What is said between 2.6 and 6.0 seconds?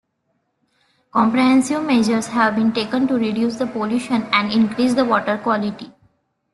taken to reduce the pollution and increase the water quality.